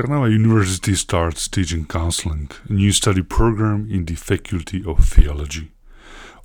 [0.00, 5.72] Trnava University starts teaching counseling, a new study program in the Faculty of Theology.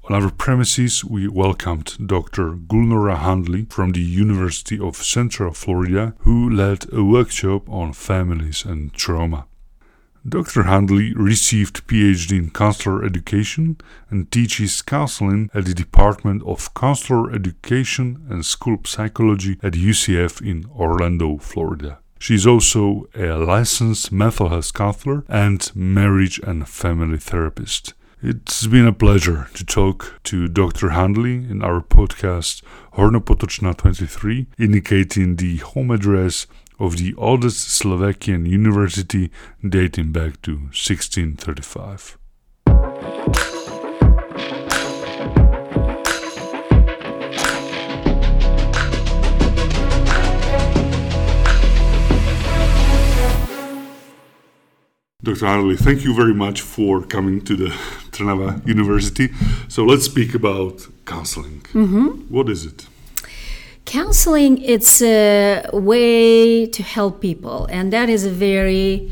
[0.09, 2.52] On our premises, we welcomed Dr.
[2.52, 8.94] Gulnora Hundley from the University of Central Florida, who led a workshop on families and
[8.94, 9.47] trauma.
[10.27, 10.63] Dr.
[10.63, 13.77] Hundley received PhD in counselor education
[14.09, 20.65] and teaches counseling at the Department of Counselor Education and School Psychology at UCF in
[20.77, 21.99] Orlando, Florida.
[22.26, 27.93] She is also a licensed mental health counselor and marriage and family therapist.
[28.20, 30.89] It's been a pleasure to talk to Dr.
[30.89, 36.47] Hundley in our podcast Hornopotočná 23, indicating the home address
[36.80, 39.30] of the oldest Slovakian university
[39.61, 42.17] dating back to 1635.
[55.25, 55.47] Dr.
[55.47, 57.69] Hundley, thank you very much for coming to the
[58.11, 59.30] Trnava University.
[59.67, 61.61] So let's speak about counseling.
[61.73, 62.08] Mm-hmm.
[62.30, 62.86] What is it?
[63.86, 69.11] Counseling, it's a way to help people, and that is a very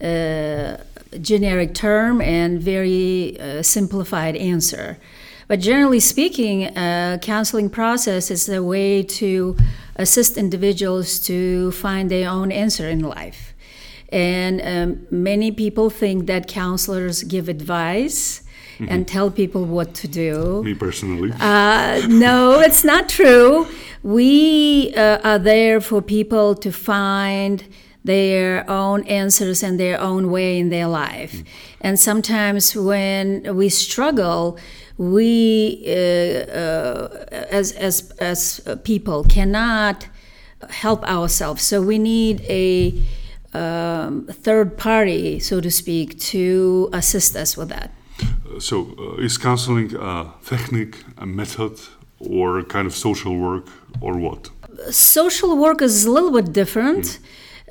[0.00, 0.76] uh,
[1.20, 4.96] generic term and very uh, simplified answer.
[5.48, 9.56] But generally speaking, uh, counseling process is a way to
[9.96, 13.47] assist individuals to find their own answer in life.
[14.10, 18.42] And um, many people think that counselors give advice
[18.78, 18.86] mm-hmm.
[18.90, 20.62] and tell people what to do.
[20.64, 21.32] Me personally.
[21.38, 23.66] Uh, no, it's not true.
[24.02, 27.64] We uh, are there for people to find
[28.04, 31.34] their own answers and their own way in their life.
[31.34, 31.46] Mm.
[31.82, 34.58] And sometimes when we struggle,
[34.96, 40.06] we, uh, uh, as, as, as people, cannot
[40.70, 41.62] help ourselves.
[41.62, 43.00] So we need a
[43.54, 47.90] um, third party, so to speak, to assist us with that.
[48.20, 51.78] Uh, so, uh, is counseling a technique, a method,
[52.18, 53.66] or a kind of social work,
[54.00, 54.50] or what?
[54.90, 57.04] Social work is a little bit different.
[57.04, 57.18] Mm.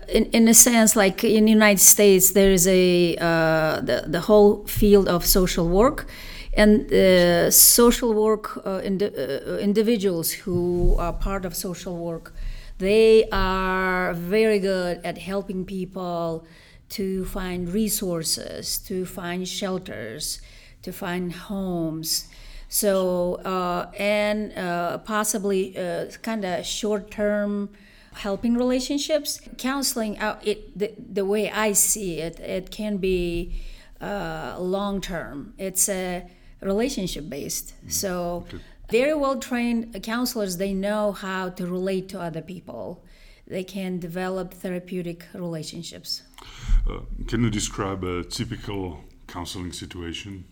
[0.10, 4.22] In, in a sense, like in the United States, there is a uh, the, the
[4.22, 6.08] whole field of social work,
[6.54, 12.34] and uh, social work uh, indi- uh, individuals who are part of social work
[12.78, 16.46] they are very good at helping people
[16.90, 20.42] to find resources, to find shelters,
[20.84, 22.28] to find homes.
[22.70, 27.70] So, uh, and uh, possibly uh, kind of short term
[28.14, 29.42] helping relationships.
[29.58, 33.54] Counseling, uh, it, the, the way I see it, it can be
[34.00, 35.54] uh, long term.
[35.58, 36.30] It's a
[36.62, 37.74] relationship based.
[37.92, 43.04] So, okay very well trained counselors they know how to relate to other people.
[43.46, 46.24] They can develop therapeutic relationships.
[46.90, 50.46] Uh, can you describe a typical counseling situation?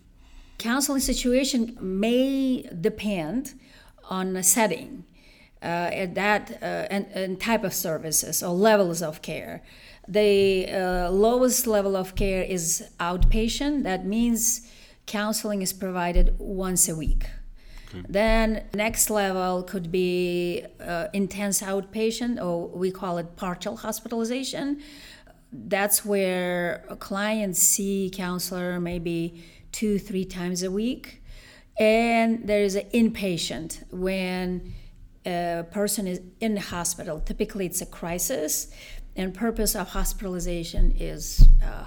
[0.58, 3.54] Counseling situation may depend
[4.08, 5.04] on the setting
[5.62, 9.62] uh, that uh, and, and, type of services or levels of care.
[10.06, 13.82] The uh, lowest level of care is outpatient.
[13.82, 14.70] That means
[15.06, 17.26] counseling is provided once a week
[17.98, 18.06] Okay.
[18.08, 24.82] Then next level could be uh, intense outpatient, or we call it partial hospitalization.
[25.52, 31.22] That's where clients see counselor maybe two, three times a week.
[31.78, 34.74] And there is an inpatient when
[35.26, 37.20] a person is in the hospital.
[37.20, 38.68] Typically, it's a crisis,
[39.14, 41.86] and purpose of hospitalization is uh,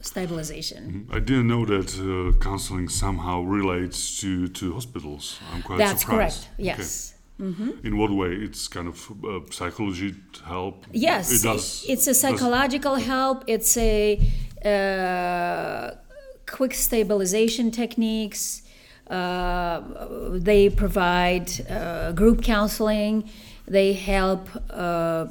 [0.00, 1.06] stabilization.
[1.06, 1.16] Mm-hmm.
[1.16, 5.38] I didn't know that uh, counseling somehow relates to, to hospitals.
[5.52, 6.44] I'm quite That's surprised.
[6.44, 7.14] correct, yes.
[7.40, 7.50] Okay.
[7.50, 7.86] Mm-hmm.
[7.86, 8.32] In what way?
[8.32, 10.14] It's kind of uh, psychology
[10.44, 10.86] help.
[10.92, 13.06] Yes, it does, it's a psychological does.
[13.06, 13.44] help.
[13.46, 14.18] It's a
[14.64, 15.94] uh,
[16.46, 18.62] quick stabilization techniques.
[19.08, 19.80] Uh,
[20.32, 23.30] they provide uh, group counseling.
[23.66, 25.26] They help uh,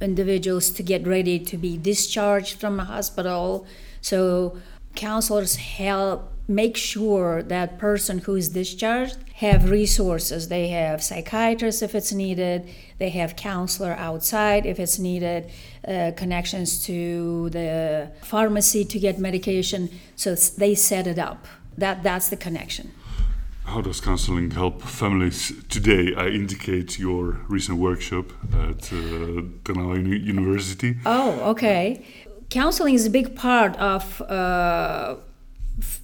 [0.00, 3.66] individuals to get ready to be discharged from a hospital.
[4.10, 4.56] So
[4.94, 9.16] counselors help make sure that person who is discharged
[9.46, 10.46] have resources.
[10.46, 12.68] They have psychiatrists if it's needed.
[12.98, 15.50] They have counselor outside if it's needed
[15.88, 19.90] uh, connections to the pharmacy to get medication.
[20.14, 21.40] So they set it up.
[21.76, 22.92] That that's the connection.
[23.64, 26.14] How does counseling help families today?
[26.14, 28.26] I indicate your recent workshop
[28.68, 29.42] at uh,
[30.32, 30.94] University.
[31.04, 32.04] Oh, okay
[32.50, 35.16] counseling is a big part of uh,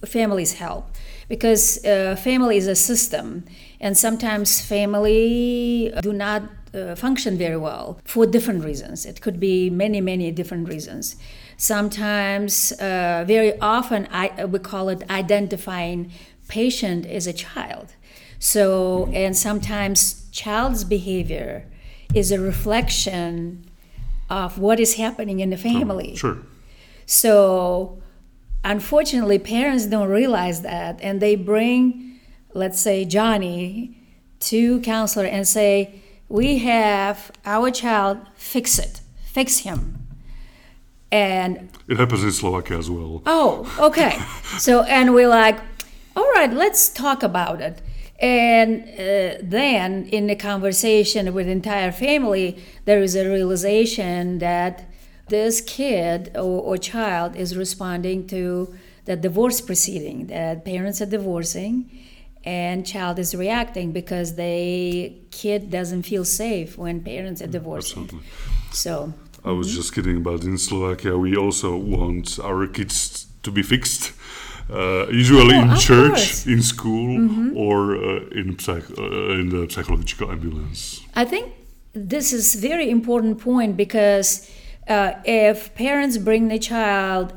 [0.05, 0.85] family's help
[1.27, 3.45] because uh, family is a system
[3.79, 6.43] and sometimes family do not
[6.73, 9.05] uh, function very well for different reasons.
[9.05, 11.15] It could be many, many different reasons.
[11.57, 16.11] Sometimes, uh, very often, I, we call it identifying
[16.47, 17.93] patient as a child.
[18.39, 21.65] So, and sometimes child's behavior
[22.13, 23.65] is a reflection
[24.29, 26.15] of what is happening in the family.
[26.15, 26.37] Sure.
[27.05, 28.01] So,
[28.63, 32.19] unfortunately, parents don't realize that, and they bring,
[32.53, 33.97] let's say, Johnny
[34.41, 39.99] to counselor and say, "We have our child fix it, fix him."
[41.11, 43.21] And It happens in Slovakia as well.
[43.25, 44.17] oh, okay.
[44.57, 45.59] so, and we're like,
[46.15, 47.81] "All right, let's talk about it."
[48.23, 54.85] And uh, then, in the conversation with the entire family, there is a realization that
[55.27, 58.73] this kid or, or child is responding to
[59.05, 61.89] the divorce proceeding that parents are divorcing
[62.45, 68.29] and child is reacting because the kid doesn't feel safe when parents are divorcing Absolutely.
[68.71, 69.75] so I was Mm-hmm.
[69.75, 71.17] just kidding but in Slovakia.
[71.17, 74.13] We also want our kids to be fixed.
[74.69, 76.41] Uh, usually Oh, in church, course.
[76.45, 76.53] Mm-hmm.
[76.53, 77.09] in school,
[77.57, 81.01] or uh, in psych- uh, in the psychological ambulance.
[81.15, 81.45] i think
[81.93, 84.49] this is very important point because
[84.87, 87.27] uh, if parents bring the child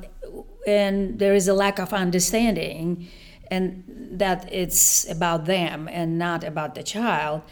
[0.67, 3.07] and there is a lack of understanding
[3.51, 3.85] and
[4.19, 7.43] that it's about them and not about the child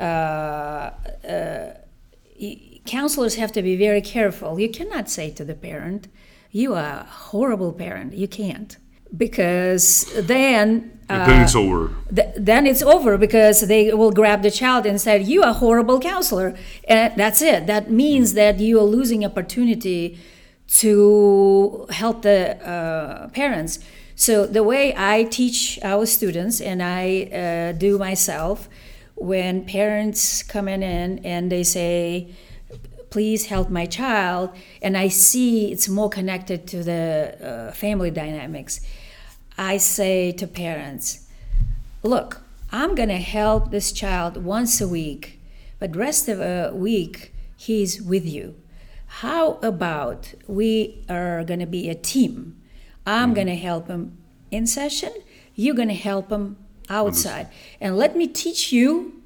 [0.00, 1.74] uh, uh,
[2.86, 6.08] counselors have to be very careful you cannot say to the parent
[6.50, 8.76] you are a horrible parent you can't
[9.16, 11.90] because then And then it's over.
[12.14, 15.52] th- then it's over because they will grab the child and say you are a
[15.52, 16.54] horrible counselor.
[16.88, 17.66] And that's it.
[17.66, 20.18] That means that you are losing opportunity
[20.80, 23.78] to help the uh, parents.
[24.16, 28.68] So the way i teach our students and i uh, do myself
[29.16, 32.28] when parents come in and they say
[33.14, 34.50] please help my child
[34.82, 37.04] and i see it's more connected to the
[37.40, 38.80] uh, family dynamics.
[39.56, 41.06] I say to parents
[42.02, 42.40] look
[42.72, 45.38] i'm going to help this child once a week
[45.78, 48.56] but rest of a week he's with you.
[49.22, 52.60] How about we are going to be a team?
[53.06, 54.02] I'm going to help him
[54.50, 55.12] in session
[55.54, 56.56] you're going to help him
[56.88, 57.46] outside.
[57.80, 59.22] And let me teach you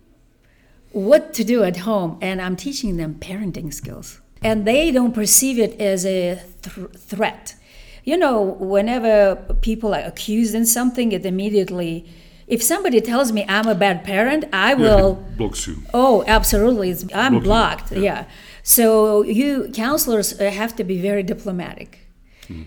[0.92, 4.20] what to do at home and i'm teaching them parenting skills.
[4.40, 7.56] And they don't perceive it as a th- threat.
[8.04, 12.06] You know whenever people are accused in something it immediately
[12.46, 15.76] if somebody tells me i'm a bad parent i will Yeah, blocks you.
[15.92, 16.90] oh absolutely.
[16.90, 17.92] It's, i'm Blocking, blocked.
[17.92, 18.00] Yeah.
[18.00, 18.24] yeah.
[18.62, 21.90] so you counselors uh, have to be very diplomatic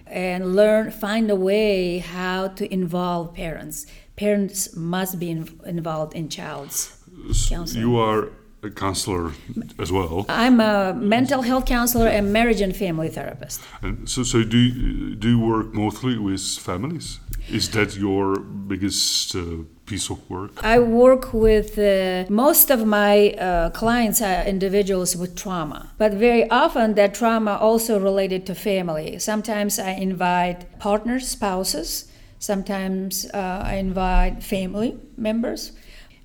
[0.05, 3.87] and learn find a way how to involve parents.
[4.15, 7.00] Parents must be in, involved in child's
[7.49, 7.81] Counseling.
[7.81, 8.29] You are
[8.63, 9.31] a counselor
[9.79, 10.25] as well.
[10.29, 13.61] I'm a mental health counselor and marriage and family therapist.
[13.81, 17.19] And so, so do you, do you work mostly with families?
[17.49, 20.63] Is that your biggest uh, piece of work?
[20.63, 26.49] I work with uh, most of my uh, clients are individuals with trauma, but very
[26.49, 29.17] often that trauma also related to family.
[29.19, 32.11] Sometimes I invite partners, spouses.
[32.37, 35.73] Sometimes uh, I invite family members.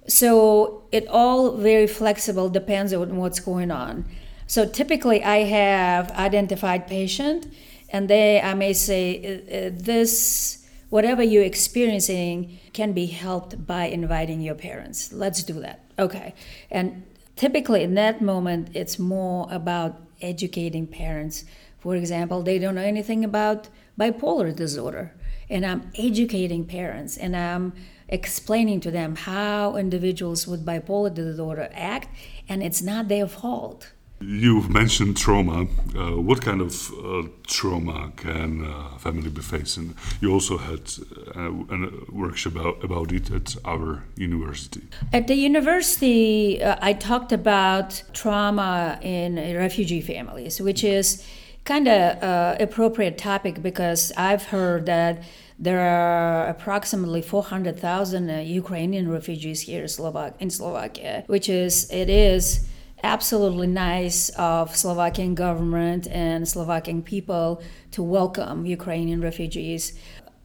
[0.08, 4.04] So it all very flexible, depends on what's going on.
[4.46, 7.46] So typically, I have identified patient,
[7.90, 13.86] and they I may say uh, uh, this whatever you're experiencing can be helped by
[13.86, 15.12] inviting your parents.
[15.12, 15.80] Let's do that.
[15.98, 16.34] Okay,
[16.70, 17.02] and
[17.34, 21.44] typically in that moment, it's more about educating parents.
[21.80, 25.12] For example, they don't know anything about bipolar disorder,
[25.50, 27.72] and I'm educating parents, and I'm
[28.08, 32.08] explaining to them how individuals with bipolar disorder act,
[32.48, 33.92] and it's not their fault.
[34.18, 35.66] You've mentioned trauma.
[35.94, 39.94] Uh, what kind of uh, trauma can uh, family be facing?
[40.22, 40.90] You also had
[41.36, 44.80] uh, a workshop about, about it at our university.
[45.12, 51.22] At the university, uh, I talked about trauma in refugee families, which is
[51.64, 55.22] kind of uh, appropriate topic because I've heard that
[55.58, 62.10] there are approximately 400,000 uh, Ukrainian refugees here in, Slovak- in Slovakia, which is it
[62.10, 62.66] is
[63.02, 69.98] absolutely nice of Slovakian government and Slovakian people to welcome Ukrainian refugees.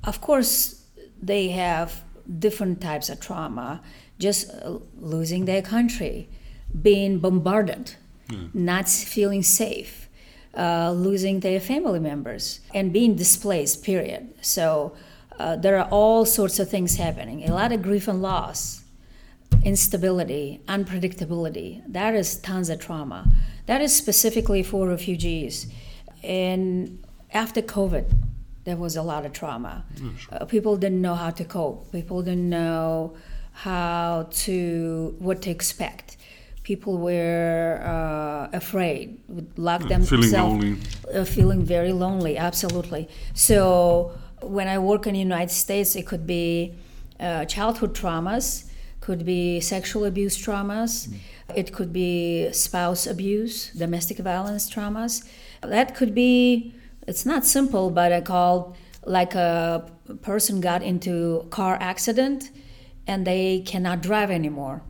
[0.03, 0.81] Of course,
[1.21, 2.03] they have
[2.39, 3.81] different types of trauma,
[4.19, 6.29] just uh, losing their country,
[6.81, 7.95] being bombarded,
[8.53, 10.00] not feeling safe,
[10.57, 14.33] uh, losing their family members, and being displaced, period.
[14.41, 14.93] So
[15.39, 18.83] uh, there are all sorts of things happening, a lot of grief and loss.
[19.63, 21.81] instability, unpredictability.
[21.87, 23.27] That is tons of trauma.
[23.67, 25.67] That is specifically for refugees.
[26.23, 27.03] And
[27.33, 28.05] after COVID,
[28.63, 29.85] there was a lot of trauma.
[30.31, 31.91] Uh, people didn't know how to cope.
[31.91, 33.15] People didn't know
[33.53, 36.17] how to what to expect.
[36.63, 40.77] People were uh, afraid, would lock feeling themselves, lonely.
[41.13, 42.37] uh, feeling very lonely.
[42.37, 43.09] Absolutely.
[43.33, 46.75] So when I work in the United States, it could be
[47.19, 51.11] uh, childhood traumas, could be sexual abuse traumas,
[51.55, 55.27] it could be spouse abuse, domestic violence traumas.
[55.61, 56.73] That could be.
[57.07, 58.75] It's not simple, but I call
[59.05, 59.89] like a
[60.21, 62.51] person got into car accident
[63.07, 64.83] and they cannot drive anymore.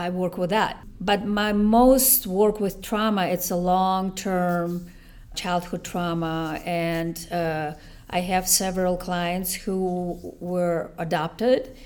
[0.00, 0.82] I work with that.
[1.00, 4.90] But my most work with trauma, it's a long term
[5.34, 6.60] childhood trauma.
[6.64, 7.74] And uh,
[8.08, 11.76] I have several clients who were adopted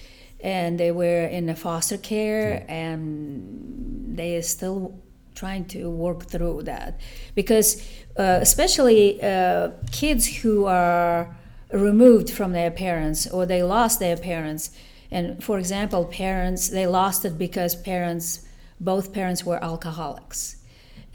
[0.41, 4.95] and they were in a foster care and they are still
[5.35, 7.01] trying to work through that.
[7.35, 7.69] Because,
[8.17, 11.37] uh, especially uh, kids who are
[11.73, 14.71] removed from their parents or they lost their parents,
[15.15, 18.45] and for example, parents, they lost it because parents,
[18.81, 20.57] both parents were alcoholics,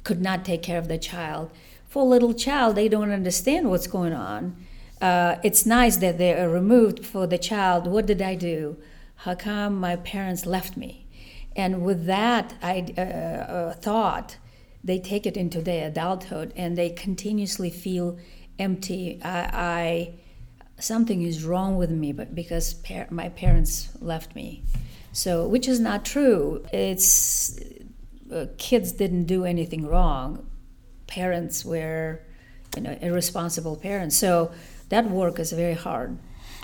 [0.06, 1.52] could not take care of the child.
[1.90, 4.56] For little child, they don't understand what's going on.
[5.02, 7.88] Uh, it's nice that they are removed for the child.
[7.88, 8.78] What did I do?
[9.18, 11.06] How come my parents left me?
[11.58, 14.38] And with that I, uh, uh, thought,
[14.82, 18.18] they take it into their adulthood and they continuously feel
[18.58, 19.20] empty.
[19.22, 20.14] I, I
[20.80, 24.64] something is wrong with me, but because par- my parents left me,
[25.12, 26.66] so which is not true.
[26.72, 27.60] It's
[28.32, 30.48] uh, kids didn't do anything wrong.
[31.08, 32.22] Parents were,
[32.76, 34.16] you know, irresponsible parents.
[34.16, 34.52] So
[34.90, 36.18] that work is very hard.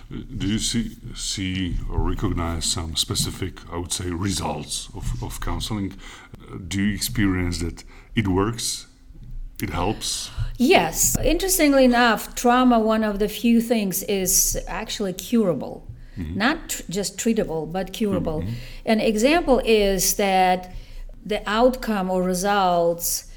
[0.10, 5.94] Do you see see or recognize some specific, I would say, results of, of counseling?
[6.40, 7.84] Uh, do you experience that
[8.16, 8.88] it works?
[9.62, 10.32] It helps?
[10.58, 11.18] Yes.
[11.24, 15.88] Interestingly enough, trauma, one of the few things, is actually curable.
[16.18, 18.46] Not tr- just treatable, but curable.
[18.86, 20.74] An example is that
[21.26, 23.30] the outcome or results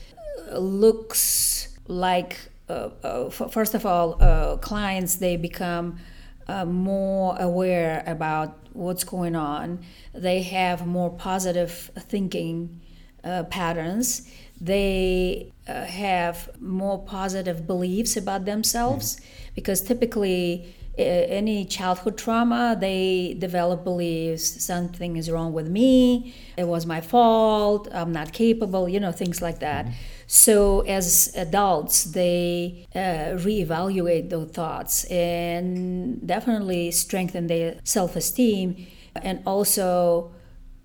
[0.52, 2.36] uh, looks like,
[2.68, 5.98] uh, uh, f- first of all, uh, clients, they become
[6.46, 9.80] uh, more aware about what's going on.
[10.14, 12.80] They have more positive thinking
[13.24, 14.30] uh, patterns.
[14.60, 19.20] They uh, have more positive beliefs about themselves
[19.54, 26.66] because typically, uh, any childhood trauma, they develop beliefs something is wrong with me, it
[26.66, 29.86] was my fault, I'm not capable, you know, things like that.
[30.26, 38.86] So, as adults, they uh, reevaluate those thoughts and definitely strengthen their self esteem.
[39.14, 40.32] And also,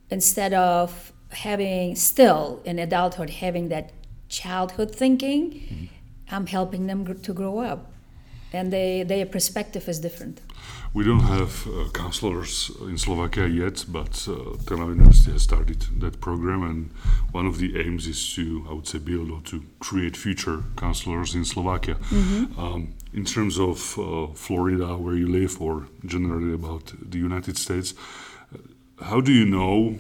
[0.10, 3.92] instead of having still in adulthood having that
[4.34, 5.90] childhood thinking,
[6.32, 7.92] I'm helping them gr- to grow up.
[8.52, 10.42] And they, their perspective is different.
[10.94, 16.22] We don't have uh, counselors in Slovakia yet, but uh, Trnava University has started that
[16.22, 16.92] program, and
[17.32, 21.34] one of the aims is to, I would say, build or to create future counselors
[21.34, 21.98] in Slovakia.
[22.58, 27.96] Um, in terms of uh, Florida, where you live, or generally about the United States,
[28.54, 28.58] uh,
[29.10, 29.98] how do you know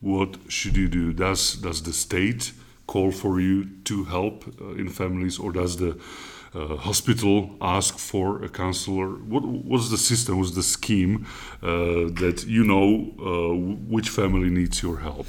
[0.00, 1.14] what should you do?
[1.14, 2.52] Does does the state
[2.86, 5.98] call for you to help uh, in families, or does the
[6.56, 9.08] uh, hospital ask for a counselor?
[9.08, 10.38] What what's the system?
[10.38, 11.26] What's the scheme
[11.62, 11.66] uh,
[12.22, 13.54] that you know uh,
[13.88, 15.26] which family needs your help?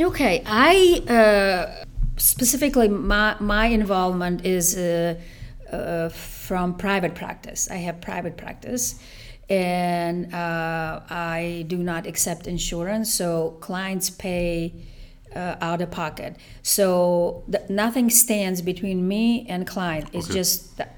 [0.00, 1.84] Okay, I uh,
[2.16, 7.70] specifically my my involvement is uh, from private practice.
[7.70, 8.98] I have private practice,
[9.50, 14.72] and I do not accept insurance, so clients pay.
[15.36, 20.04] Uh, out of pocket, so th- nothing stands between me and client.
[20.12, 20.38] It's Okay.
[20.38, 20.88] just that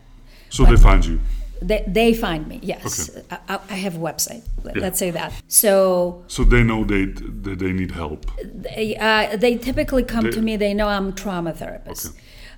[0.51, 1.19] So they find you.
[1.63, 2.59] they, they find me.
[2.63, 3.11] Yes.
[3.31, 4.43] I, I- I have a website.
[4.63, 4.83] Let- Yeah.
[4.85, 5.33] Let's say that.
[5.49, 7.05] So So they know they
[7.45, 8.21] that they need help.
[8.67, 10.53] they, uh, they typically come to me.
[10.59, 12.13] They know I'm a trauma therapist.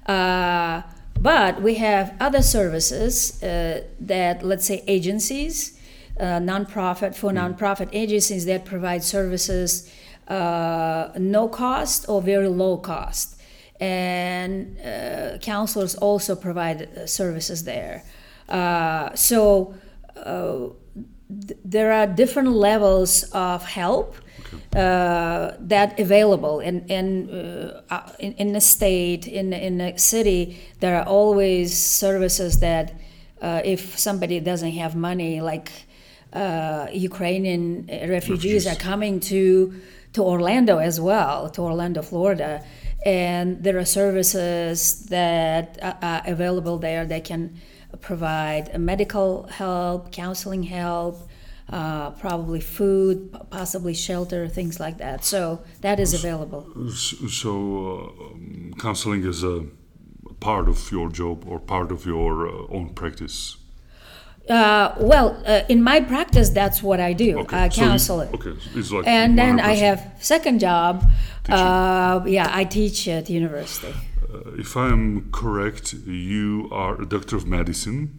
[0.06, 0.82] Uh,
[1.30, 5.78] but we have other services uh, that, let's say, agencies,
[6.20, 9.68] uh, nonprofit for nonprofit agencies that provide services
[10.28, 13.40] uh, no cost or very low cost,
[13.80, 18.04] and uh, counselors also provide uh, services there.
[18.48, 19.74] Uh, so.
[20.16, 20.70] Uh,
[21.46, 24.16] th- there are different levels of help
[24.74, 27.28] uh, that available in in,
[28.18, 32.94] in in the state in in the city there are always services that
[33.42, 35.70] uh, if somebody doesn't have money like
[36.32, 39.72] uh, Ukrainian refugees, are coming to
[40.18, 42.64] to Orlando as well, to Orlando, Florida,
[43.06, 47.06] and there are services that are available there.
[47.06, 47.42] They can
[48.00, 51.14] provide medical help, counseling help,
[51.70, 53.14] uh, probably food,
[53.50, 55.24] possibly shelter, things like that.
[55.24, 56.62] So that is available.
[56.90, 57.52] So,
[57.94, 59.66] uh, counseling is a
[60.40, 63.57] part of your job or part of your uh, own practice.
[64.48, 67.38] Uh, well, uh, in my practice, that's what I do.
[67.40, 68.30] Okay, I so you- counsel it.
[68.34, 69.78] okay, it's like and then I 100%.
[69.80, 71.04] have second job.
[71.48, 73.92] Uh, yeah, I teach at university.
[74.32, 78.18] Uh, if I am correct, you are a doctor of medicine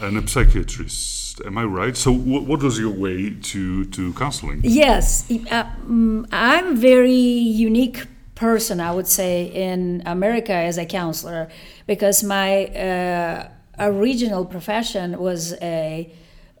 [0.00, 1.40] and a psychiatrist.
[1.46, 1.96] Am I right?
[1.96, 4.60] So, wh- what was your way to to counseling?
[4.62, 7.12] Yes, uh, mm, I'm very
[7.68, 11.48] unique person, I would say, in America as a counselor,
[11.86, 13.48] because my uh,
[13.80, 16.12] original profession was a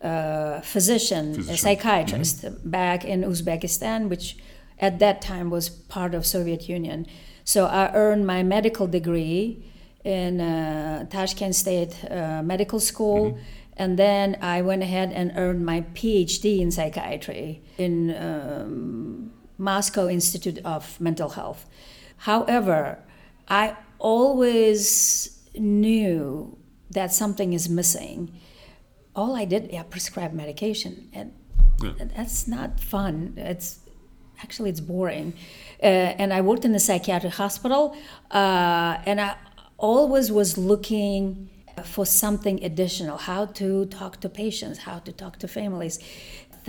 [0.02, 1.56] uh, physician, a Physician.
[1.56, 4.36] psychiatrist back in Uzbekistan, which
[4.78, 7.06] at that time was part of Soviet Union.
[7.44, 9.62] So I earned my medical degree
[10.04, 13.38] in uh, Tashkent State uh, Medical School.
[13.76, 20.58] And then I went ahead and earned my PhD in psychiatry in um, Moscow Institute
[20.64, 21.66] of Mental Health.
[22.18, 22.98] However,
[23.48, 26.56] I always knew
[26.90, 28.32] that something is missing.
[29.14, 31.32] All I did, yeah, prescribe medication, and
[31.82, 31.92] Yeah.
[32.16, 33.34] that's not fun.
[33.36, 33.78] It's
[34.42, 35.34] actually it's boring.
[35.82, 35.86] Uh,
[36.20, 37.94] and I worked in the psychiatric hospital,
[38.30, 39.36] uh, and I
[39.78, 41.48] always was looking
[41.84, 45.98] for something additional how to talk to patients, how to talk to families.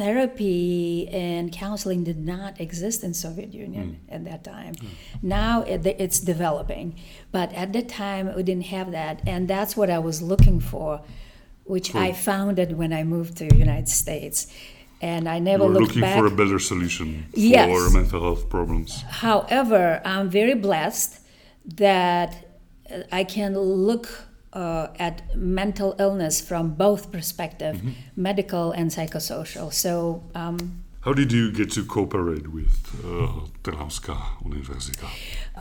[0.01, 4.15] Therapy and counseling did not exist in Soviet Union hmm.
[4.15, 4.73] at that time.
[4.73, 4.87] Hmm.
[5.21, 6.95] Now it, it's developing,
[7.31, 11.01] but at that time we didn't have that, and that's what I was looking for,
[11.65, 14.47] which I found it when I moved to the United States,
[15.01, 16.17] and I never You were looked looking back.
[16.17, 17.69] for a better solution Yes.
[17.69, 19.03] for mental health problems.
[19.03, 21.19] However, I'm very blessed
[21.75, 22.31] that
[23.11, 24.07] I can look
[24.53, 27.91] uh, at mental illness from both perspective, Mm-hmm.
[28.15, 29.71] medical and psychosocial.
[29.71, 30.57] So um,
[31.01, 35.07] How did you get to cooperate with uh, Trnavská univerzita?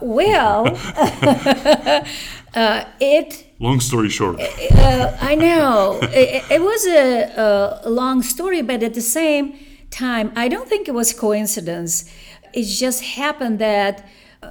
[0.02, 0.66] well,
[2.54, 8.62] uh, it Long story short, uh, I know it, it was a, a long story,
[8.62, 9.52] but at the same
[9.90, 12.04] time, I don't think it was coincidence.
[12.54, 14.02] It just happened that uh,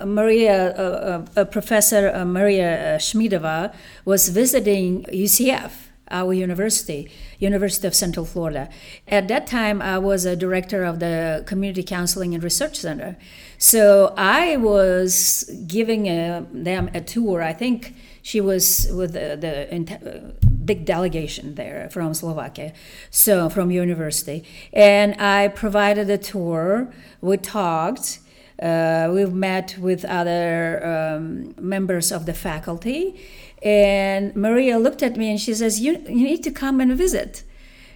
[0.06, 3.73] Maria, uh, uh, uh, Professor Maria Schmidova,
[4.06, 5.71] was visiting UCF,
[6.12, 8.69] our university, University of Central Florida.
[9.08, 13.17] At that time, I was a director of the Community Counseling and Research Center.
[13.58, 17.41] So I was giving uh, them a tour.
[17.41, 20.36] I think she was with the, the
[20.69, 22.73] big delegation there from Slovakia,
[23.10, 26.93] so from university, and I provided a tour.
[27.21, 28.19] We talked.
[28.62, 33.19] Uh, we've met with other um, members of the faculty,
[33.63, 37.43] and Maria looked at me and she says, "You you need to come and visit."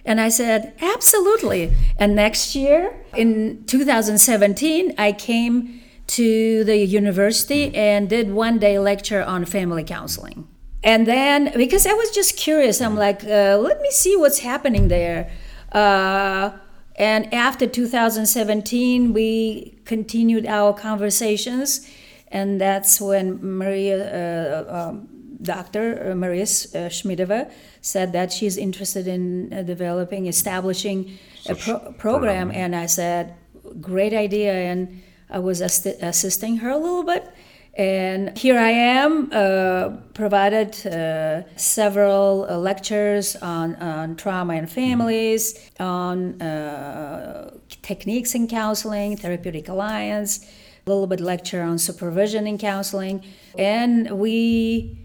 [0.04, 1.72] And I said, absolutely.
[1.96, 9.22] And next year, in 2017, I came to the university and did one day lecture
[9.22, 10.46] on family counseling.
[10.82, 14.88] And then, because I was just curious, I'm like, uh, let me see what's happening
[14.88, 15.30] there.
[15.72, 16.50] Uh,
[16.96, 21.88] and after 2017, we continued our conversations.
[22.28, 25.08] And that's when Maria, uh, um,
[25.42, 26.10] Dr.
[26.10, 32.50] uh, Maria uh, Schmidova said that she's interested in uh, developing, establishing a pro- program.
[32.52, 33.34] And I said,
[33.80, 34.52] great idea.
[34.52, 37.28] And I was assi- assisting her a little bit.
[37.76, 45.70] And here I am, uh, provided uh, several uh, lectures on, on trauma and families,
[45.80, 47.50] on uh,
[47.82, 50.46] techniques in counseling, therapeutic alliance,
[50.86, 53.24] a little bit lecture on supervision in counseling.
[53.58, 54.96] And we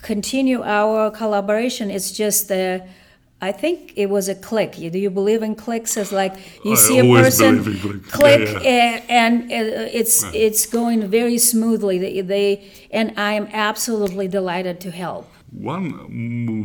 [0.00, 1.90] continue our collaboration.
[1.90, 2.80] It's just uh,
[3.42, 4.76] I think it was a click.
[4.76, 5.96] Do you believe in clicks?
[5.96, 8.06] As like you I see a person click.
[8.06, 11.98] click, Yeah, uh, and uh, it's it's going very smoothly.
[11.98, 15.26] They, they and I am absolutely delighted to help.
[15.50, 15.86] One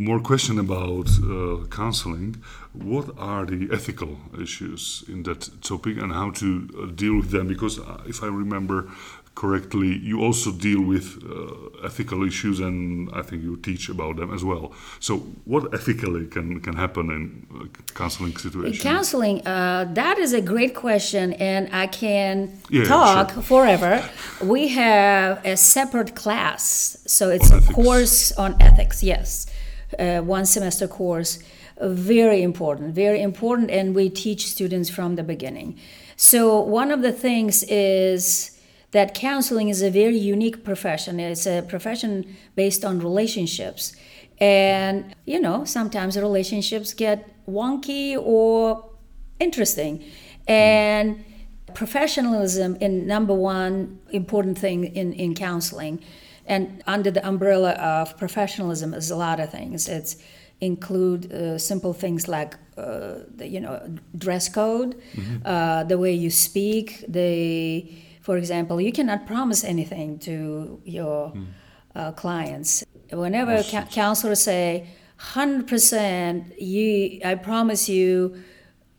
[0.06, 2.42] more question about uh, counseling.
[2.72, 7.48] What are the ethical issues in that topic and how to uh, deal with them?
[7.48, 8.90] Because uh, if I remember
[9.38, 14.34] correctly, you also deal with uh, ethical issues and I think you teach about them
[14.34, 14.66] as well.
[15.00, 15.12] So,
[15.46, 18.82] what ethically can, can happen in counseling situations?
[18.82, 22.36] Counseling, uh, that is a great question, and I can
[22.70, 23.44] Yeah, talk sure.
[23.44, 23.94] forever.
[24.56, 27.76] We have a separate class, so it's On a ethics.
[27.76, 29.46] course on ethics, yes.
[30.00, 31.32] uh, one semester course.
[31.80, 35.70] Very important, very important, and we teach students from the beginning.
[36.16, 38.57] So, one of the things is
[38.98, 41.20] that counseling is a very unique profession.
[41.20, 42.12] It's a profession
[42.56, 43.96] based on relationships.
[44.40, 48.90] And, you know, sometimes relationships get wonky or
[49.40, 50.04] interesting.
[50.48, 51.24] And
[51.76, 56.02] professionalism in number one important thing in, in counseling
[56.48, 60.16] and under the umbrella of professionalism is a lot of things it's
[60.60, 63.76] include uh, simple things like uh, the, you know
[64.18, 65.38] dress code mm-hmm.
[65.46, 67.86] uh, the way you speak the
[68.28, 72.16] for example you cannot promise anything to your mm.
[72.18, 72.84] clients.
[73.10, 74.86] Whenever ca- counselors say
[75.20, 78.12] 100% you i promise you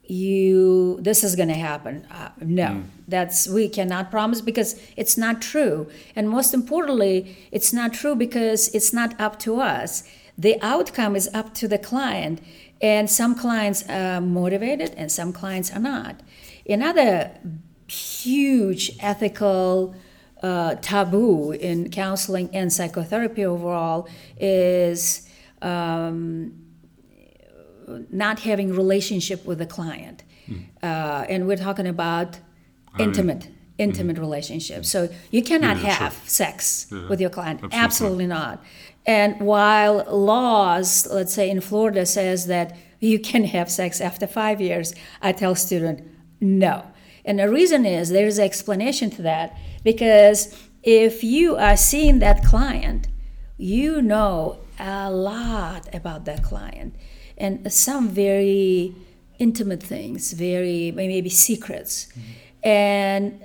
[0.04, 2.68] you this is going to happen uh, no.
[2.68, 2.84] Mm.
[3.14, 5.76] that's we cannot promise because it's not true.
[6.16, 9.90] And most importantly it's not true because it's not up to us.
[10.46, 12.40] The outcome is up to the client
[12.80, 16.14] and some clients are motivated and some clients are not.
[16.78, 17.30] Another
[17.88, 19.94] huge ethical
[20.42, 25.29] uh, taboo in counseling and psychotherapy overall is
[25.62, 26.53] um,
[28.11, 30.64] not having relationship with the client mm.
[30.83, 32.38] uh, and we're talking about
[32.94, 34.22] I intimate mean, intimate mm-hmm.
[34.22, 36.22] relationships so you cannot yeah, have sure.
[36.27, 38.64] sex yeah, with your client absolutely, absolutely not
[39.07, 44.61] and while laws let's say in florida says that you can have sex after five
[44.61, 46.03] years i tell students
[46.40, 46.85] no
[47.24, 52.44] and the reason is there's an explanation to that because if you are seeing that
[52.44, 53.09] client
[53.57, 56.94] you know a lot about that client
[57.37, 58.94] and some very
[59.38, 62.07] intimate things, very maybe secrets.
[62.07, 62.68] Mm-hmm.
[62.68, 63.44] And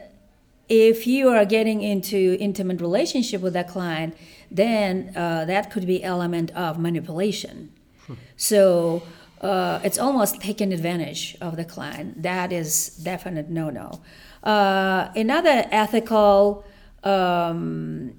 [0.70, 4.16] if you are getting into intimate relationship with that client,
[4.50, 7.72] then uh, that could be element of manipulation.
[8.06, 8.18] Sure.
[8.38, 9.04] So
[9.44, 12.24] uh, it's almost taking advantage of the client.
[12.24, 14.02] That is definite no-no.
[14.44, 16.66] Uh, another ethical
[17.04, 18.14] um,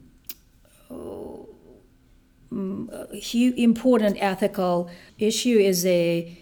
[3.57, 6.39] important ethical issue is a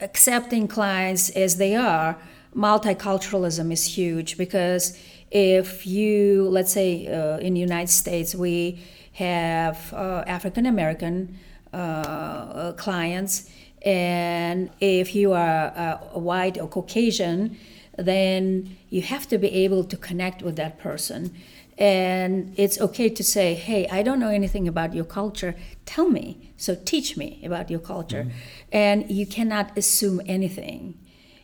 [0.00, 2.18] accepting clients as they are.
[2.54, 4.96] Multiculturalism is huge because
[5.30, 8.82] if you, let's say, uh, in the United States, we
[9.14, 11.38] have uh, African American
[11.72, 13.50] uh, clients,
[13.84, 17.56] and if you are a white or Caucasian,
[17.98, 21.34] then you have to be able to connect with that person.
[21.78, 25.56] And it's okay to say hey i don't know anything about your culture.
[25.84, 26.52] Tell me.
[26.56, 28.24] So teach me about your culture.
[28.24, 28.68] Mm-hmm.
[28.72, 30.98] and you cannot assume anything.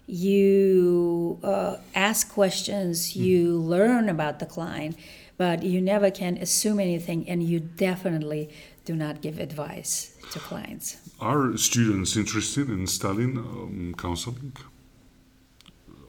[0.07, 3.11] You uh, ask questions.
[3.11, 3.23] Mm-hmm.
[3.25, 4.97] you learn about the client
[5.39, 8.51] but you never can assume anything and you definitely
[8.89, 9.93] do not give advice
[10.33, 10.87] to clients
[11.21, 14.53] are students interested in studying um, counseling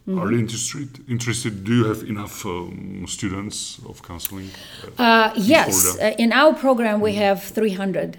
[0.10, 0.20] Mm-hmm.
[0.20, 0.88] Are you interested?
[1.08, 1.63] Interested?
[1.63, 4.50] Do you have enough um, students of counseling?
[4.98, 7.22] Uh, uh, yes, uh, in our program we mm-hmm.
[7.22, 8.18] have 300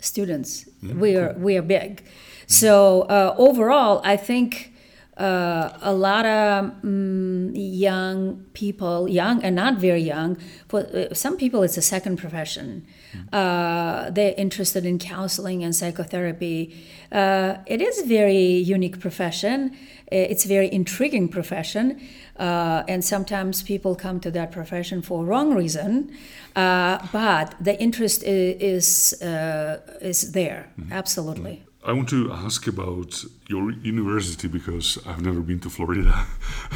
[0.00, 0.66] students.
[0.84, 1.00] Mm-hmm.
[1.00, 2.02] We are we are big,
[2.46, 4.69] so uh, overall I think
[5.20, 10.36] uh, a lot of um, young people, young and not very young,
[10.68, 12.86] for uh, some people it's a second profession.
[13.12, 14.14] Mm-hmm.
[14.14, 16.72] they're interested in counseling and psychotherapy.
[17.74, 19.76] it is a very unique profession
[20.10, 22.00] it's a very intriguing profession,
[22.36, 26.16] uh, and sometimes people come to that profession for wrong reason.
[26.56, 30.92] Uh, but the interest is is, uh, is there, mm-hmm.
[30.92, 31.64] absolutely.
[31.82, 36.26] I want to ask about your university because I've never been to Florida.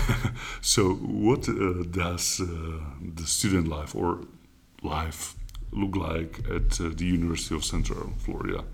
[0.63, 2.47] so, what uh, does uh,
[3.15, 4.21] the student life or
[4.83, 5.35] life
[5.73, 8.65] look like at uh, the University of Central Florida?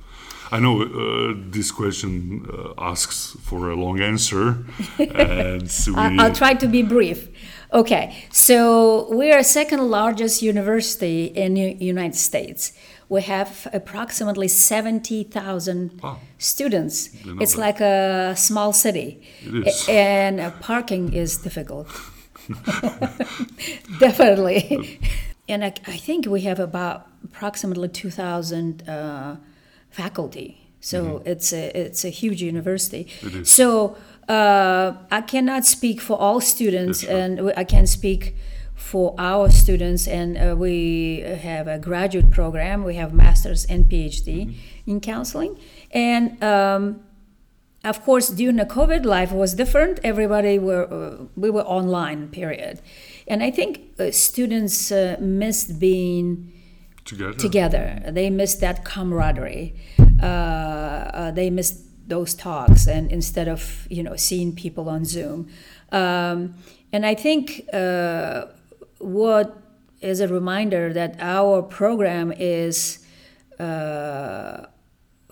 [0.53, 4.65] I know uh, this question uh, asks for a long answer,
[4.99, 6.19] and we...
[6.19, 7.29] I'll try to be brief.
[7.73, 12.73] Okay, so we are second largest university in the United States.
[13.11, 16.19] We have approximately 70,000 wow.
[16.39, 17.11] students.
[17.41, 17.61] It's that.
[17.61, 19.21] like a small city.
[19.89, 21.89] And uh, parking is difficult.
[23.99, 25.01] Definitely.
[25.49, 29.37] and I, I, think we have about approximately 2,000 uh,
[29.91, 30.69] faculty.
[30.81, 31.29] So mm-hmm.
[31.29, 33.07] it's a it's a huge university.
[33.43, 33.97] So
[34.29, 38.35] uh, I cannot speak for all students, yes, and I can speak
[38.81, 40.09] for our students.
[40.09, 42.83] And uh, we have a graduate program.
[42.83, 44.91] We have masters and PhD mm-hmm.
[44.91, 45.59] in counseling,
[45.93, 46.43] and.
[46.43, 47.05] Um,
[47.83, 50.01] of course, during the COVID, life was different.
[50.05, 52.83] Everybody were uh, we were online, period,
[53.27, 56.53] and I think uh, students uh, missed being
[57.07, 57.39] together.
[57.39, 58.03] together.
[58.09, 59.75] They missed that camaraderie.
[60.23, 65.49] uh, uh, they missed those talks and instead of you know seeing people on Zoom.
[65.93, 66.55] Um,
[66.93, 68.47] and I think uh,
[69.01, 69.57] what
[70.01, 73.05] is a reminder that our program is
[73.59, 74.67] uh,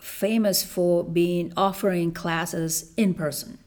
[0.01, 3.59] famous for being offering classes in person.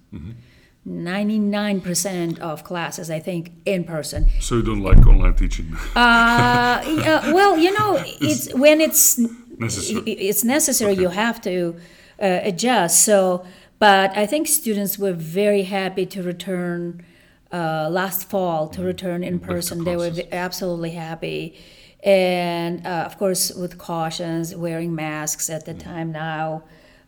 [0.87, 4.27] 99% of classes, I think, in person.
[4.39, 5.73] So you don't like online teaching?
[5.95, 9.19] Uh, yeah, well, you know, it's when it's
[9.57, 10.11] Necessary.
[10.11, 10.93] it's necessary.
[10.95, 11.75] You have to
[12.21, 13.05] uh, adjust.
[13.05, 13.45] So,
[13.77, 17.05] but I think students were very happy to return
[17.51, 19.83] uh, last fall to return in person.
[19.83, 21.57] They were absolutely happy,
[22.03, 26.63] and uh, of course with cautions, wearing masks at the time now.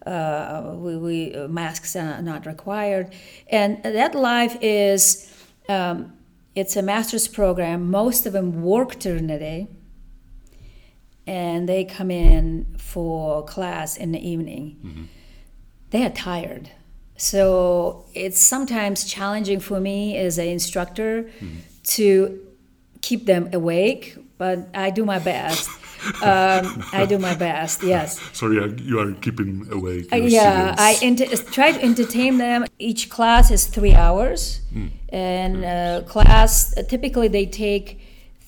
[0.06, 3.14] Uh, we, we uh, masks are not required,
[3.50, 5.34] and that life is
[5.70, 6.12] um,
[6.56, 7.90] it's a master's program.
[7.90, 9.70] Most of them work during the day,
[11.26, 15.08] and they come in for class in the evening.
[15.92, 16.72] They are tired,
[17.24, 21.30] so it's sometimes challenging for me as an instructor
[21.96, 22.40] to
[23.02, 24.04] keep them awake.
[24.38, 25.70] But I do my best.
[26.22, 27.82] um, I do my best.
[27.94, 28.20] Yes.
[28.34, 30.12] Sorry, I- you are keeping awake.
[30.12, 31.44] Uh, yeah, I students.
[31.58, 32.66] try to entertain them.
[32.80, 34.60] Each class is three hours,
[35.10, 37.86] and uh, class typically they take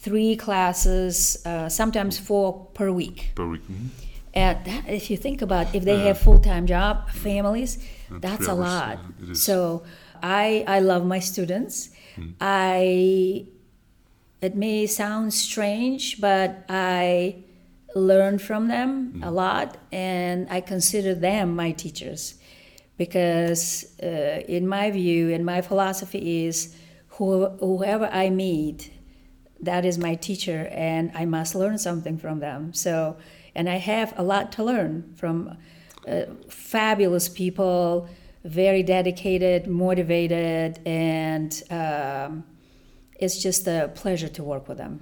[0.06, 3.20] three classes, uh, sometimes four per week.
[3.36, 3.62] per week.
[3.72, 3.90] Mhm.
[4.36, 7.78] And that, if you think about, if they have full time job, families,
[8.12, 9.00] that's a lot.
[9.24, 9.42] it is.
[9.44, 9.84] So
[10.22, 11.90] I I love my students.
[12.16, 12.32] Hmm.
[12.42, 13.46] I
[14.42, 17.38] it may sound strange, but I
[17.96, 19.24] learn from them Hmm.
[19.24, 22.36] a lot, and I consider them my teachers
[22.98, 23.64] because,
[24.04, 26.76] uh, in my view, and my philosophy is,
[27.16, 28.92] who, whoever I meet,
[29.62, 32.74] that is my teacher, and I must learn something from them.
[32.74, 33.18] So,
[33.56, 35.58] and I have a lot to learn from
[36.08, 38.08] uh, fabulous people,
[38.44, 42.44] very dedicated, motivated, and um,
[43.20, 45.00] it's just a pleasure to work with them.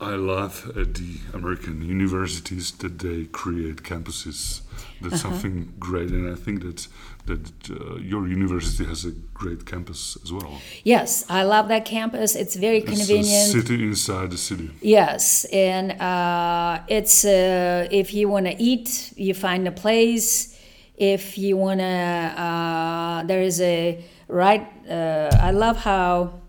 [0.00, 4.62] I love at the American universities that they create campuses.
[5.02, 5.30] That's Uh-huh.
[5.30, 6.88] something great, and I think that
[7.28, 10.52] that uh, your university has a great campus as well.
[10.84, 12.34] Yes, I love that campus.
[12.34, 13.50] It's very It's a convenient.
[13.52, 14.68] city inside the city.
[14.82, 20.54] Yes, and uh, it's uh, if you want to eat, you find a place.
[20.96, 24.66] If you want to, uh, there is a right.
[24.90, 26.40] Uh, I love how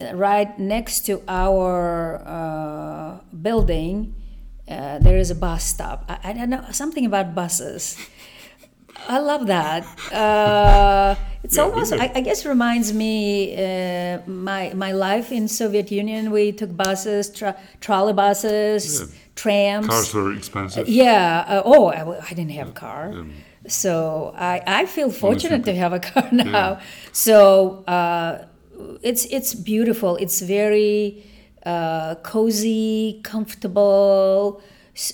[0.00, 4.14] uh, right next to our uh, building,
[4.68, 6.04] uh, there is a bus stop.
[6.08, 7.96] I, I don't know something about buses.
[9.08, 9.84] I love that.
[10.12, 11.92] Uh, it's Yeah, almost.
[11.92, 16.30] I, I guess, reminds me uh, my my life in Soviet Union.
[16.30, 19.06] We took buses, tra- trolley buses, Yeah.
[19.34, 19.86] trams.
[19.86, 20.88] Cars were expensive.
[20.88, 21.44] Yeah.
[21.48, 23.04] Uh, oh, I, didn't have a car.
[23.12, 23.32] Um,
[23.68, 26.78] So I, I feel fortunate to have a car now.
[27.12, 28.46] So uh,
[29.02, 30.16] it's it's beautiful.
[30.24, 31.22] It's very
[31.66, 34.60] uh, cozy, comfortable.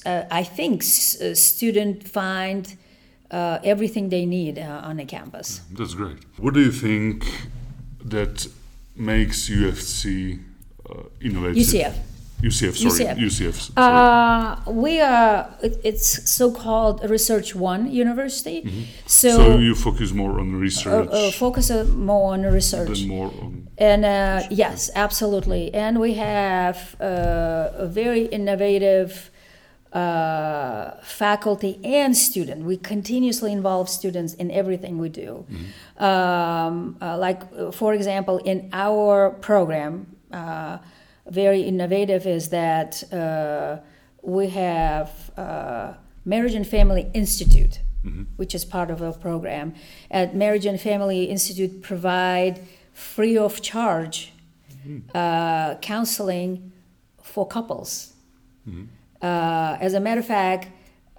[0.06, 2.64] Uh, I think s- uh, student find
[3.32, 5.60] uh, everything they need uh, on a campus.
[5.72, 6.18] That's great.
[6.38, 7.24] What do you think
[8.04, 8.46] that
[8.96, 10.40] makes UFC
[10.88, 11.56] uh, innovative?
[11.66, 11.94] UCF.
[12.42, 13.04] UCF, sorry.
[13.04, 13.16] UCF.
[13.26, 13.54] UCF.
[13.54, 13.76] sorry.
[13.76, 15.48] Uh, we are.
[15.62, 18.58] It, it's so-called Research One University.
[19.06, 19.52] So, Mm-hmm.
[19.52, 23.04] so you focus more on uh, research uh, focus uh, more on research.
[23.04, 23.68] more on.
[23.78, 25.72] And uh, yes, absolutely.
[25.72, 29.30] And we have uh, a very innovative
[29.92, 32.64] uh, faculty and student.
[32.64, 35.44] We continuously involve students in everything we do.
[35.98, 40.78] Um, uh, like, uh, for example, in our program, uh,
[41.26, 43.78] very innovative is that uh,
[44.22, 45.92] we have uh,
[46.24, 47.80] Marriage and Family Institute,
[48.36, 49.74] which is part of our program.
[50.10, 52.60] At Marriage and Family Institute, provide
[52.92, 54.32] free of charge
[55.14, 56.72] uh, counseling
[57.22, 58.14] for couples.
[59.22, 60.68] Uh, as a matter of fact,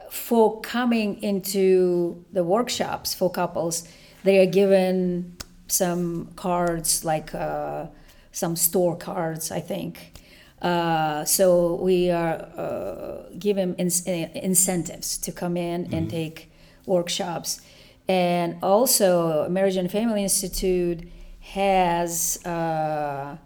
[0.09, 3.87] for coming into the workshops for couples,
[4.23, 5.35] they are given
[5.67, 7.87] some cards, like uh,
[8.31, 10.13] some store cards, I think.
[10.61, 16.51] Uh, so we are uh, given in- incentives to come in and take
[16.85, 17.61] workshops.
[18.07, 21.07] And also, Marriage and Family Institute
[21.39, 23.37] has uh,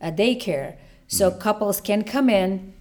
[0.00, 0.76] a daycare.
[1.06, 2.74] So couples can come in,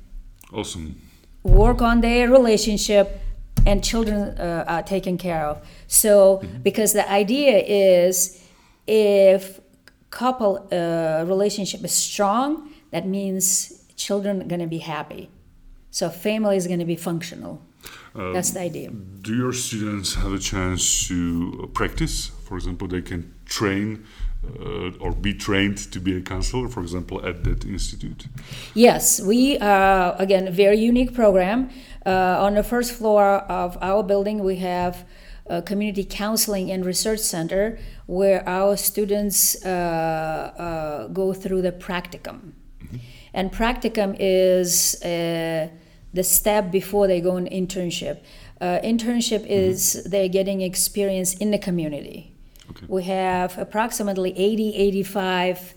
[0.53, 1.01] Awesome.
[1.43, 3.19] Work on their relationship
[3.65, 8.41] and children uh, are taken care of so because the idea is
[8.87, 9.59] if
[10.09, 15.29] couple uh, relationship is strong that means children are going to be happy
[15.91, 17.59] so family is going to be functional
[18.15, 18.89] Uh, That's the idea.
[19.27, 21.17] Do your students have a chance to
[21.73, 22.15] practice?
[22.45, 24.05] For example, they can train
[24.99, 28.27] or be trained to be a counselor, for example, at that institute?
[28.73, 31.69] Yes, we are, again, a very unique program.
[32.05, 35.05] Uh, on the first floor of our building, we have
[35.47, 42.53] a community counseling and research center where our students uh, uh, go through the practicum.
[43.33, 45.69] And practicum is uh,
[46.13, 48.19] the step before they go on internship.
[48.61, 52.32] Uh, internship is they're getting experience in the community.
[52.77, 52.85] Okay.
[52.87, 55.75] We have approximately 80, 85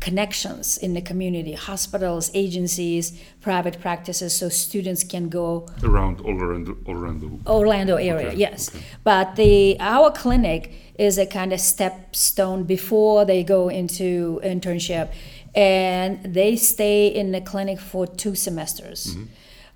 [0.00, 7.38] connections in the community hospitals, agencies, private practices, so students can go Around Orlando, Orlando.
[7.46, 8.68] Orlando area, Okay, yes.
[8.68, 8.84] okay.
[9.04, 15.12] But the our clinic is a kind of stepstone before they go into internship,
[15.54, 19.06] and they stay in the clinic for two semesters.
[19.06, 19.24] Mm-hmm.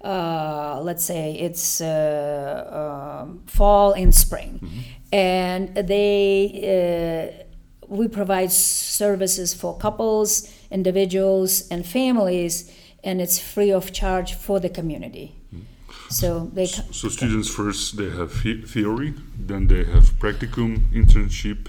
[0.04, 4.80] Uh, let's say it's uh, um, fall and spring, Mm-hmm.
[5.12, 7.32] and they.
[7.40, 7.42] Uh,
[7.88, 12.68] we provide services for couples, individuals, and families,
[13.04, 15.36] and it's free of charge for the community.
[16.10, 21.68] So they co- So students first they have the- theory, then they have practicum, internship,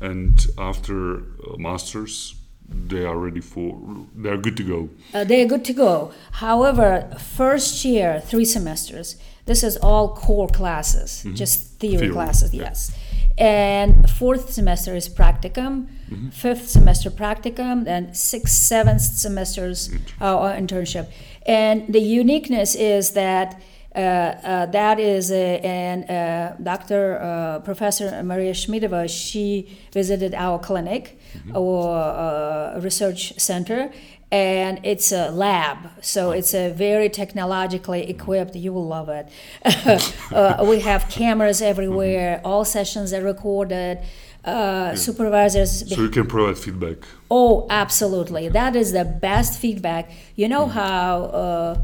[0.00, 2.34] and after uh, masters
[2.68, 3.78] they are ready for
[4.14, 4.88] they are good to go.
[5.14, 6.12] uh, they're good to go.
[6.32, 12.62] However, first year, three semesters, this is all core classes, just theory, Theory, classes, yeah.
[12.64, 12.92] yes.
[13.38, 15.86] And fourth semester is practicum,
[16.32, 21.08] fifth semester practicum, and sixth, seventh semesters are our internship.
[21.46, 23.60] And the uniqueness is that
[23.94, 27.18] uh, uh, that is a, and uh, Dr.
[27.20, 31.17] Uh, Professor Maria Schmidova, she visited our clinic,
[31.54, 33.90] our uh, research center,
[34.30, 38.54] and it's a lab, so it's a very technologically equipped.
[38.54, 39.28] You will love it.
[40.32, 42.40] uh, we have cameras everywhere.
[42.44, 44.00] All sessions are recorded.
[44.44, 45.88] Uh, Supervisors.
[45.88, 46.98] So you can provide feedback.
[47.30, 48.48] Oh, absolutely.
[48.48, 50.10] That is the best feedback.
[50.36, 51.78] You know how uh,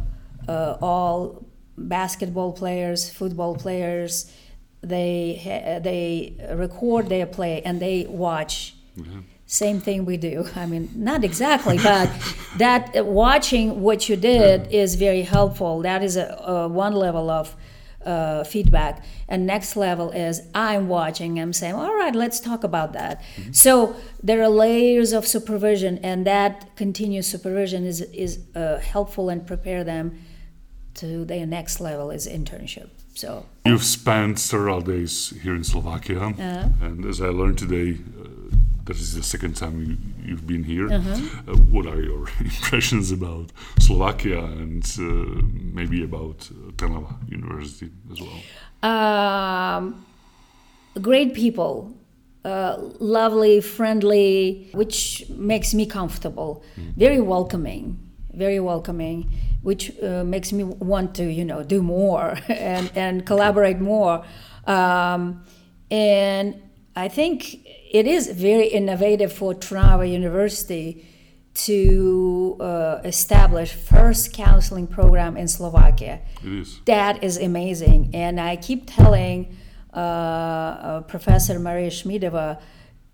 [0.48, 4.32] uh, all basketball players, football players,
[4.82, 5.40] they
[5.82, 8.74] they record their play and they watch.
[9.46, 10.46] Same thing we do.
[10.56, 12.08] I mean, not exactly, but
[12.56, 15.82] that uh, watching what you did is very helpful.
[15.82, 17.54] That is a, a one level of
[18.06, 19.02] uh, feedback.
[19.28, 21.38] And next level is I'm watching.
[21.38, 23.22] I'm saying, all right, let's talk about that.
[23.52, 29.46] So there are layers of supervision, and that continuous supervision is is uh, helpful and
[29.46, 30.18] prepare them
[30.94, 32.88] to their next level is internship.
[33.14, 36.68] So You've spent several days here in Slovakia, Uh-huh.
[36.86, 37.98] and as I learned today,
[38.84, 39.96] that is the second time you,
[40.28, 40.92] you've been here.
[40.92, 41.20] Uh-huh.
[41.48, 45.42] Uh, what are your impressions about Slovakia and uh,
[45.78, 48.40] maybe about uh, Trnava University as well?
[48.84, 50.04] um,
[51.00, 51.96] great people,
[52.44, 56.62] uh, lovely, friendly, which makes me comfortable.
[56.96, 57.98] Very welcoming,
[58.34, 59.30] very welcoming,
[59.62, 64.24] which uh, makes me want to, you know, do more and, and collaborate more.
[64.66, 65.44] Um,
[65.90, 66.60] and
[66.96, 71.06] I think it is very innovative for Trnava University
[71.54, 76.20] to uh, establish first counseling program in Slovakia.
[76.42, 76.80] It is.
[76.86, 78.10] that is amazing.
[78.12, 79.56] And i keep telling
[79.94, 82.60] uh, uh, professor maria schmidova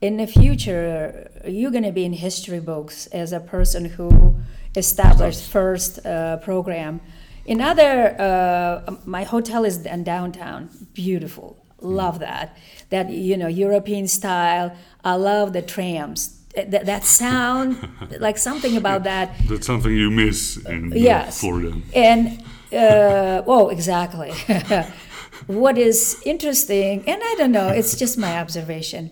[0.01, 4.41] in the future you're going to be in history books as a person who
[4.75, 7.03] established first uh, program.
[7.45, 10.71] In other uh, my hotel is in downtown.
[10.95, 12.57] Beautiful love that
[12.91, 17.77] that you know european style i love the trams that, that sound
[18.21, 21.41] like something about that That's something you miss in Yes.
[21.41, 21.73] Florida.
[21.95, 24.31] and uh, oh, exactly.
[25.47, 29.11] what is interesting, and I don't know, it's just my observation.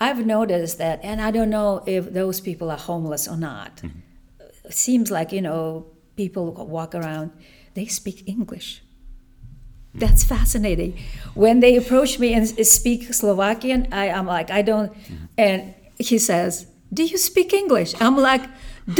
[0.00, 3.82] I've noticed that, and I don't know if those people are homeless or not.
[4.64, 7.32] It seems like you know people walk around,
[7.74, 8.82] they speak English.
[10.00, 10.92] That's fascinating.
[11.34, 14.90] When they approach me and speak Slovakian, I, I'm like, I don't.
[15.36, 18.42] And he says, "Do you speak English?" I'm like,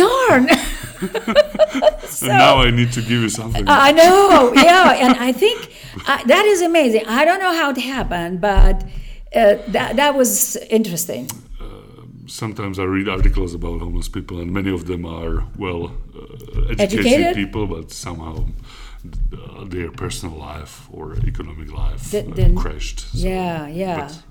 [0.01, 0.45] "Darn."
[1.01, 3.65] and now I need to give you something.
[3.67, 5.59] I know, yeah, and I think
[6.07, 7.05] uh, that is amazing.
[7.07, 8.77] I don't know how it happened, but
[9.35, 11.29] uh, that that was interesting.
[12.27, 15.83] Sometimes I read articles about homeless people, and many of them are well
[16.15, 17.35] uh, educated, Educated?
[17.35, 18.47] people, but somehow
[19.33, 23.01] uh, their personal life or economic life The- uh, crashed.
[23.01, 24.23] So- Yeah, yeah, but-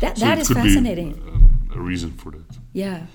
[0.00, 1.12] that so that is fascinating.
[1.14, 2.58] Be, um, a reason for that.
[2.72, 3.06] Yeah,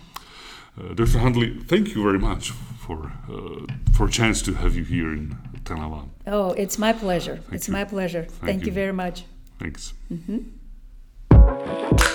[0.75, 1.19] Uh, Dr.
[1.19, 2.49] Hundley, thank you very much
[2.85, 6.01] for uh, for a chance to have you here in Trnava.
[6.25, 7.37] Oh, it's my pleasure.
[7.51, 7.73] it's you.
[7.77, 8.25] my pleasure.
[8.45, 8.67] Thank, you.
[8.67, 9.23] you very much.
[9.59, 9.93] Thanks.
[10.11, 12.09] Mhm.